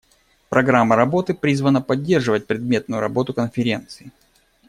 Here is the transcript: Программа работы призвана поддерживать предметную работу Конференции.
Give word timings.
Программа 0.49 0.95
работы 0.95 1.35
призвана 1.35 1.79
поддерживать 1.79 2.47
предметную 2.47 3.01
работу 3.01 3.35
Конференции. 3.35 4.11